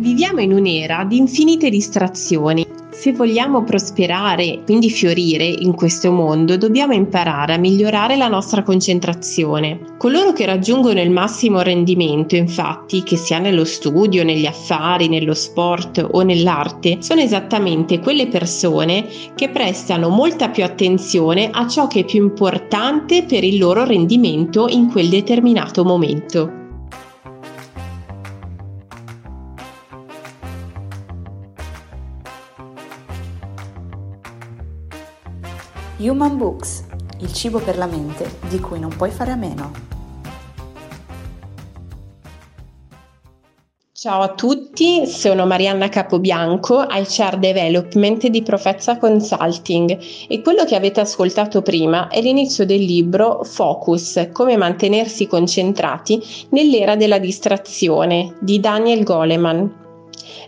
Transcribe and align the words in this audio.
Viviamo 0.00 0.40
in 0.40 0.54
un'era 0.54 1.04
di 1.04 1.18
infinite 1.18 1.68
distrazioni. 1.68 2.66
Se 2.90 3.12
vogliamo 3.12 3.64
prosperare, 3.64 4.62
quindi 4.64 4.88
fiorire 4.88 5.44
in 5.44 5.74
questo 5.74 6.10
mondo, 6.10 6.56
dobbiamo 6.56 6.94
imparare 6.94 7.52
a 7.52 7.58
migliorare 7.58 8.16
la 8.16 8.28
nostra 8.28 8.62
concentrazione. 8.62 9.96
Coloro 9.98 10.32
che 10.32 10.46
raggiungono 10.46 11.02
il 11.02 11.10
massimo 11.10 11.60
rendimento, 11.60 12.34
infatti, 12.34 13.02
che 13.02 13.18
sia 13.18 13.38
nello 13.40 13.66
studio, 13.66 14.24
negli 14.24 14.46
affari, 14.46 15.06
nello 15.08 15.34
sport 15.34 16.02
o 16.12 16.22
nell'arte, 16.22 16.96
sono 17.00 17.20
esattamente 17.20 17.98
quelle 17.98 18.26
persone 18.28 19.06
che 19.34 19.50
prestano 19.50 20.08
molta 20.08 20.48
più 20.48 20.64
attenzione 20.64 21.50
a 21.52 21.68
ciò 21.68 21.88
che 21.88 22.00
è 22.00 22.04
più 22.06 22.22
importante 22.22 23.24
per 23.24 23.44
il 23.44 23.58
loro 23.58 23.84
rendimento 23.84 24.66
in 24.66 24.90
quel 24.90 25.10
determinato 25.10 25.84
momento. 25.84 26.59
Human 36.00 36.38
Books, 36.38 36.84
il 37.18 37.30
cibo 37.34 37.58
per 37.58 37.76
la 37.76 37.84
mente 37.84 38.38
di 38.48 38.58
cui 38.58 38.78
non 38.78 38.88
puoi 38.88 39.10
fare 39.10 39.32
a 39.32 39.36
meno. 39.36 39.70
Ciao 43.92 44.22
a 44.22 44.32
tutti, 44.32 45.06
sono 45.06 45.44
Marianna 45.44 45.90
Capobianco, 45.90 46.86
HR 46.88 47.36
Development 47.36 48.28
di 48.28 48.42
Profezza 48.42 48.96
Consulting 48.96 49.98
e 50.26 50.40
quello 50.40 50.64
che 50.64 50.74
avete 50.74 51.00
ascoltato 51.00 51.60
prima 51.60 52.08
è 52.08 52.22
l'inizio 52.22 52.64
del 52.64 52.82
libro 52.82 53.44
Focus, 53.44 54.30
come 54.32 54.56
mantenersi 54.56 55.26
concentrati 55.26 56.18
nell'era 56.52 56.96
della 56.96 57.18
distrazione 57.18 58.36
di 58.40 58.58
Daniel 58.58 59.04
Goleman. 59.04 59.89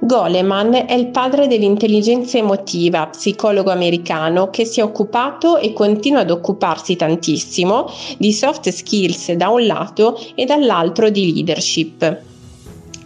Goleman 0.00 0.84
è 0.86 0.92
il 0.92 1.08
padre 1.08 1.46
dell'intelligenza 1.46 2.38
emotiva, 2.38 3.06
psicologo 3.06 3.70
americano 3.70 4.50
che 4.50 4.64
si 4.64 4.80
è 4.80 4.82
occupato 4.82 5.56
e 5.58 5.72
continua 5.72 6.20
ad 6.20 6.30
occuparsi 6.30 6.96
tantissimo 6.96 7.90
di 8.16 8.32
soft 8.32 8.68
skills 8.68 9.32
da 9.32 9.48
un 9.48 9.66
lato 9.66 10.18
e 10.34 10.44
dall'altro 10.44 11.10
di 11.10 11.32
leadership. 11.32 12.26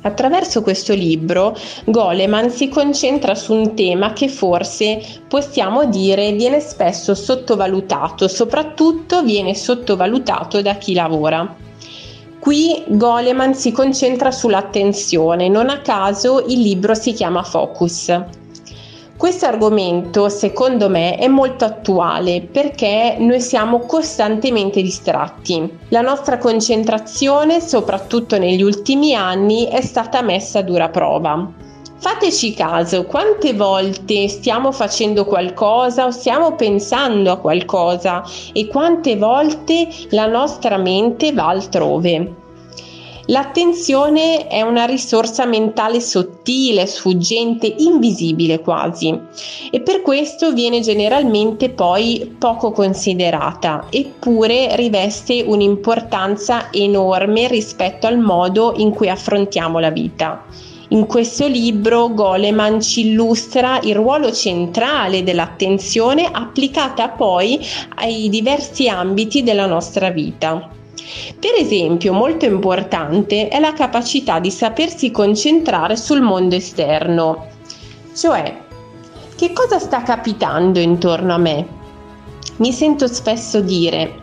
Attraverso 0.04 0.62
questo 0.62 0.94
libro 0.94 1.56
Goleman 1.84 2.50
si 2.50 2.68
concentra 2.68 3.36
su 3.36 3.54
un 3.54 3.74
tema 3.74 4.12
che 4.12 4.28
forse 4.28 5.00
possiamo 5.28 5.84
dire 5.84 6.32
viene 6.32 6.58
spesso 6.58 7.14
sottovalutato, 7.14 8.26
soprattutto 8.26 9.22
viene 9.22 9.54
sottovalutato 9.54 10.60
da 10.60 10.74
chi 10.74 10.92
lavora. 10.92 11.61
Qui 12.42 12.82
Goleman 12.88 13.54
si 13.54 13.70
concentra 13.70 14.32
sull'attenzione, 14.32 15.48
non 15.48 15.68
a 15.68 15.78
caso 15.78 16.44
il 16.48 16.60
libro 16.60 16.92
si 16.92 17.12
chiama 17.12 17.44
Focus. 17.44 18.20
Questo 19.16 19.46
argomento, 19.46 20.28
secondo 20.28 20.88
me, 20.88 21.18
è 21.18 21.28
molto 21.28 21.64
attuale 21.64 22.40
perché 22.40 23.14
noi 23.20 23.40
siamo 23.40 23.86
costantemente 23.86 24.82
distratti. 24.82 25.78
La 25.90 26.00
nostra 26.00 26.38
concentrazione, 26.38 27.60
soprattutto 27.60 28.36
negli 28.36 28.62
ultimi 28.62 29.14
anni, 29.14 29.66
è 29.68 29.80
stata 29.80 30.20
messa 30.20 30.58
a 30.58 30.62
dura 30.62 30.88
prova. 30.88 31.48
Fateci 32.02 32.52
caso, 32.52 33.04
quante 33.04 33.54
volte 33.54 34.26
stiamo 34.26 34.72
facendo 34.72 35.24
qualcosa 35.24 36.06
o 36.06 36.10
stiamo 36.10 36.56
pensando 36.56 37.30
a 37.30 37.36
qualcosa 37.36 38.24
e 38.52 38.66
quante 38.66 39.16
volte 39.16 39.86
la 40.10 40.26
nostra 40.26 40.78
mente 40.78 41.32
va 41.32 41.46
altrove. 41.46 42.34
L'attenzione 43.26 44.48
è 44.48 44.62
una 44.62 44.84
risorsa 44.84 45.44
mentale 45.46 46.00
sottile, 46.00 46.86
sfuggente, 46.86 47.72
invisibile 47.78 48.58
quasi 48.58 49.16
e 49.70 49.80
per 49.80 50.02
questo 50.02 50.52
viene 50.52 50.80
generalmente 50.80 51.70
poi 51.70 52.34
poco 52.36 52.72
considerata, 52.72 53.86
eppure 53.90 54.74
riveste 54.74 55.44
un'importanza 55.46 56.72
enorme 56.72 57.46
rispetto 57.46 58.08
al 58.08 58.18
modo 58.18 58.72
in 58.78 58.90
cui 58.90 59.08
affrontiamo 59.08 59.78
la 59.78 59.90
vita. 59.90 60.44
In 60.92 61.06
questo 61.06 61.46
libro 61.46 62.12
Goleman 62.12 62.82
ci 62.82 63.08
illustra 63.08 63.80
il 63.80 63.94
ruolo 63.94 64.30
centrale 64.30 65.22
dell'attenzione 65.22 66.28
applicata 66.30 67.08
poi 67.08 67.58
ai 67.94 68.28
diversi 68.28 68.90
ambiti 68.90 69.42
della 69.42 69.64
nostra 69.64 70.10
vita. 70.10 70.68
Per 71.40 71.54
esempio, 71.58 72.12
molto 72.12 72.44
importante 72.44 73.48
è 73.48 73.58
la 73.58 73.72
capacità 73.72 74.38
di 74.38 74.50
sapersi 74.50 75.10
concentrare 75.10 75.96
sul 75.96 76.20
mondo 76.20 76.56
esterno, 76.56 77.46
cioè 78.14 78.54
che 79.34 79.52
cosa 79.54 79.78
sta 79.78 80.02
capitando 80.02 80.78
intorno 80.78 81.32
a 81.32 81.38
me? 81.38 81.66
Mi 82.56 82.70
sento 82.70 83.06
spesso 83.06 83.62
dire, 83.62 84.14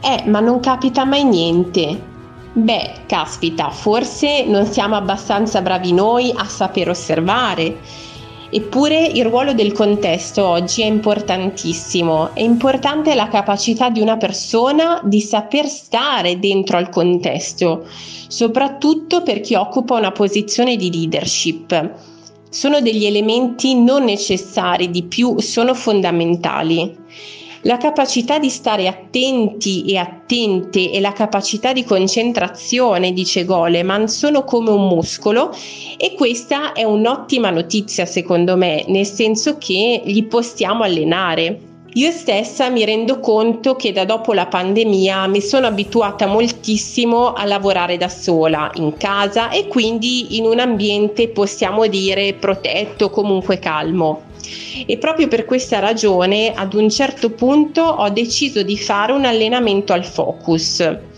eh, 0.00 0.22
ma 0.28 0.38
non 0.38 0.60
capita 0.60 1.04
mai 1.04 1.24
niente, 1.24 2.12
Beh, 2.56 2.92
caspita, 3.06 3.70
forse 3.70 4.44
non 4.44 4.64
siamo 4.66 4.94
abbastanza 4.94 5.60
bravi 5.60 5.92
noi 5.92 6.32
a 6.32 6.44
saper 6.44 6.88
osservare. 6.88 7.78
Eppure 8.48 9.06
il 9.06 9.24
ruolo 9.24 9.54
del 9.54 9.72
contesto 9.72 10.46
oggi 10.46 10.82
è 10.82 10.84
importantissimo. 10.84 12.32
È 12.32 12.42
importante 12.42 13.16
la 13.16 13.26
capacità 13.26 13.90
di 13.90 14.00
una 14.00 14.16
persona 14.16 15.00
di 15.02 15.20
saper 15.20 15.66
stare 15.66 16.38
dentro 16.38 16.76
al 16.76 16.90
contesto, 16.90 17.88
soprattutto 18.28 19.24
per 19.24 19.40
chi 19.40 19.56
occupa 19.56 19.96
una 19.96 20.12
posizione 20.12 20.76
di 20.76 20.92
leadership. 20.92 21.94
Sono 22.48 22.80
degli 22.80 23.04
elementi 23.04 23.74
non 23.74 24.04
necessari, 24.04 24.92
di 24.92 25.02
più 25.02 25.40
sono 25.40 25.74
fondamentali. 25.74 26.96
La 27.66 27.78
capacità 27.78 28.38
di 28.38 28.50
stare 28.50 28.86
attenti 28.88 29.86
e 29.86 29.96
attente 29.96 30.90
e 30.90 31.00
la 31.00 31.14
capacità 31.14 31.72
di 31.72 31.82
concentrazione, 31.82 33.14
dice 33.14 33.46
Goleman, 33.46 34.06
sono 34.06 34.44
come 34.44 34.68
un 34.68 34.86
muscolo 34.86 35.50
e 35.96 36.12
questa 36.12 36.74
è 36.74 36.82
un'ottima 36.82 37.48
notizia 37.48 38.04
secondo 38.04 38.58
me, 38.58 38.84
nel 38.88 39.06
senso 39.06 39.56
che 39.56 40.02
li 40.04 40.24
possiamo 40.24 40.82
allenare. 40.82 41.58
Io 41.94 42.10
stessa 42.10 42.68
mi 42.68 42.84
rendo 42.84 43.18
conto 43.18 43.76
che 43.76 43.92
da 43.92 44.04
dopo 44.04 44.34
la 44.34 44.46
pandemia 44.46 45.26
mi 45.26 45.40
sono 45.40 45.66
abituata 45.66 46.26
moltissimo 46.26 47.32
a 47.32 47.46
lavorare 47.46 47.96
da 47.96 48.10
sola 48.10 48.70
in 48.74 48.94
casa 48.98 49.48
e 49.48 49.68
quindi 49.68 50.36
in 50.36 50.44
un 50.44 50.58
ambiente 50.58 51.28
possiamo 51.28 51.86
dire 51.86 52.34
protetto, 52.34 53.08
comunque 53.08 53.58
calmo. 53.58 54.32
E 54.86 54.98
proprio 54.98 55.28
per 55.28 55.44
questa 55.44 55.78
ragione 55.78 56.52
ad 56.54 56.74
un 56.74 56.90
certo 56.90 57.30
punto 57.30 57.82
ho 57.82 58.08
deciso 58.10 58.62
di 58.62 58.76
fare 58.78 59.12
un 59.12 59.24
allenamento 59.24 59.92
al 59.92 60.04
focus 60.04 61.12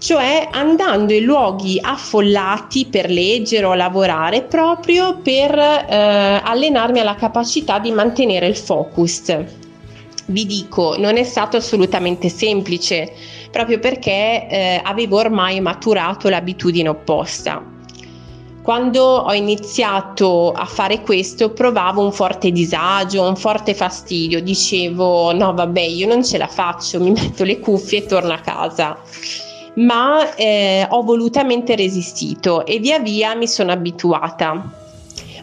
cioè 0.00 0.48
andando 0.50 1.12
in 1.12 1.24
luoghi 1.24 1.78
affollati 1.80 2.86
per 2.86 3.10
leggere 3.10 3.66
o 3.66 3.74
lavorare 3.74 4.42
proprio 4.42 5.18
per 5.18 5.56
eh, 5.56 6.40
allenarmi 6.42 7.00
alla 7.00 7.14
capacità 7.16 7.78
di 7.78 7.92
mantenere 7.92 8.46
il 8.46 8.56
focus. 8.56 9.36
Vi 10.24 10.46
dico, 10.46 10.96
non 10.96 11.18
è 11.18 11.22
stato 11.22 11.58
assolutamente 11.58 12.30
semplice, 12.30 13.12
proprio 13.50 13.78
perché 13.78 14.46
eh, 14.48 14.80
avevo 14.82 15.18
ormai 15.18 15.60
maturato 15.60 16.30
l'abitudine 16.30 16.88
opposta. 16.88 17.62
Quando 18.62 19.02
ho 19.02 19.32
iniziato 19.32 20.52
a 20.52 20.66
fare 20.66 21.00
questo 21.00 21.50
provavo 21.50 22.04
un 22.04 22.12
forte 22.12 22.50
disagio, 22.50 23.26
un 23.26 23.36
forte 23.36 23.74
fastidio, 23.74 24.42
dicevo 24.42 25.32
no 25.32 25.54
vabbè 25.54 25.80
io 25.80 26.06
non 26.06 26.22
ce 26.22 26.36
la 26.36 26.46
faccio, 26.46 27.00
mi 27.00 27.10
metto 27.16 27.44
le 27.44 27.58
cuffie 27.58 28.00
e 28.00 28.06
torno 28.06 28.32
a 28.32 28.38
casa. 28.38 28.98
Ma 29.76 30.34
eh, 30.34 30.86
ho 30.88 31.02
volutamente 31.02 31.74
resistito 31.74 32.66
e 32.66 32.78
via 32.78 32.98
via 32.98 33.34
mi 33.34 33.48
sono 33.48 33.72
abituata. 33.72 34.89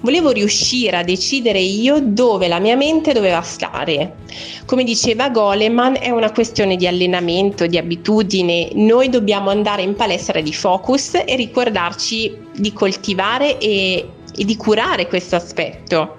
Volevo 0.02 0.32
riuscire 0.32 0.98
a 0.98 1.04
decidere 1.04 1.60
io 1.60 2.00
dove 2.02 2.48
la 2.48 2.60
mia 2.60 2.76
mente 2.76 3.14
doveva 3.14 3.42
stare. 3.42 4.18
Come 4.66 4.84
diceva 4.84 5.30
Goleman, 5.30 5.98
è 6.00 6.10
una 6.10 6.32
questione 6.32 6.76
di 6.76 6.88
allenamento, 6.88 7.66
di 7.66 7.78
abitudine. 7.78 8.70
Noi 8.74 9.10
dobbiamo 9.10 9.50
andare 9.50 9.82
in 9.82 9.96
palestra 9.96 10.42
di 10.42 10.54
focus 10.54 11.16
e 11.26 11.36
ricordarci 11.36 12.38
di 12.56 12.74
coltivare 12.74 13.58
e, 13.58 14.10
e 14.36 14.46
di 14.46 14.56
curare 14.56 15.08
questo 15.08 15.36
aspetto. 15.36 16.16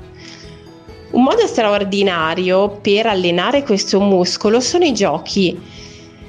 Un 1.10 1.22
modo 1.22 1.46
straordinario 1.46 2.78
per 2.82 3.06
allenare 3.06 3.62
questo 3.62 4.00
muscolo 4.00 4.60
sono 4.60 4.84
i 4.84 4.92
giochi 4.92 5.58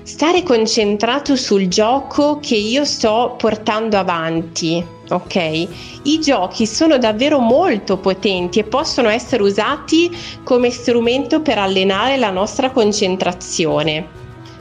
stare 0.03 0.41
concentrato 0.41 1.35
sul 1.35 1.67
gioco 1.67 2.39
che 2.41 2.55
io 2.55 2.83
sto 2.83 3.35
portando 3.37 3.95
avanti, 3.95 4.83
ok? 5.09 5.67
I 6.03 6.19
giochi 6.19 6.65
sono 6.65 6.97
davvero 6.97 7.39
molto 7.39 7.97
potenti 7.97 8.59
e 8.59 8.63
possono 8.63 9.09
essere 9.09 9.43
usati 9.43 10.15
come 10.43 10.69
strumento 10.69 11.41
per 11.41 11.57
allenare 11.57 12.17
la 12.17 12.29
nostra 12.29 12.71
concentrazione. 12.71 14.17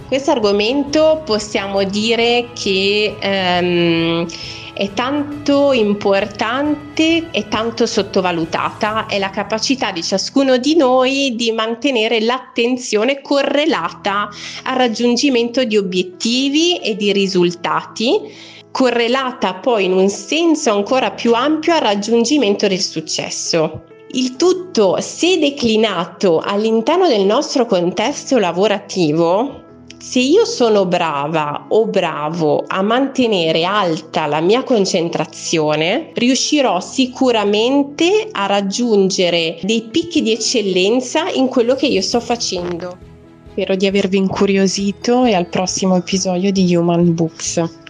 Questo 0.06 0.30
argomento 0.30 1.22
possiamo 1.24 1.82
dire 1.84 2.48
che 2.54 3.16
ehm, 3.20 4.26
è 4.78 4.92
tanto 4.94 5.72
importante 5.72 7.30
e 7.32 7.48
tanto 7.48 7.84
sottovalutata, 7.84 9.06
è 9.06 9.18
la 9.18 9.30
capacità 9.30 9.90
di 9.90 10.04
ciascuno 10.04 10.56
di 10.56 10.76
noi 10.76 11.34
di 11.34 11.50
mantenere 11.50 12.20
l'attenzione 12.20 13.20
correlata 13.20 14.28
al 14.62 14.76
raggiungimento 14.76 15.64
di 15.64 15.76
obiettivi 15.76 16.78
e 16.78 16.94
di 16.94 17.10
risultati 17.12 18.20
correlata 18.70 19.54
poi 19.54 19.86
in 19.86 19.94
un 19.94 20.08
senso 20.08 20.70
ancora 20.70 21.10
più 21.10 21.34
ampio 21.34 21.74
al 21.74 21.80
raggiungimento 21.80 22.68
del 22.68 22.80
successo. 22.80 23.82
Il 24.12 24.36
tutto, 24.36 25.00
se 25.00 25.40
declinato 25.40 26.38
all'interno 26.38 27.08
del 27.08 27.24
nostro 27.24 27.66
contesto 27.66 28.38
lavorativo, 28.38 29.64
se 29.98 30.20
io 30.20 30.44
sono 30.44 30.86
brava 30.86 31.66
o 31.68 31.86
bravo 31.86 32.64
a 32.66 32.82
mantenere 32.82 33.64
alta 33.64 34.26
la 34.26 34.40
mia 34.40 34.62
concentrazione, 34.62 36.12
riuscirò 36.14 36.80
sicuramente 36.80 38.28
a 38.30 38.46
raggiungere 38.46 39.58
dei 39.62 39.88
picchi 39.90 40.22
di 40.22 40.32
eccellenza 40.32 41.28
in 41.30 41.48
quello 41.48 41.74
che 41.74 41.86
io 41.86 42.00
sto 42.00 42.20
facendo. 42.20 42.96
Spero 43.50 43.74
di 43.74 43.86
avervi 43.86 44.18
incuriosito 44.18 45.24
e 45.24 45.34
al 45.34 45.48
prossimo 45.48 45.96
episodio 45.96 46.52
di 46.52 46.76
Human 46.76 47.12
Books. 47.14 47.87